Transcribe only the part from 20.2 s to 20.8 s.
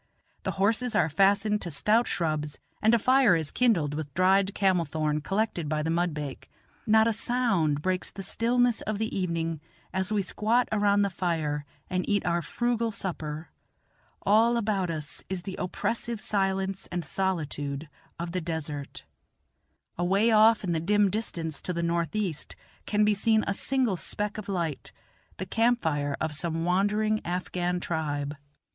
off in the